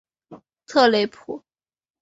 [0.65, 1.43] 特雷普。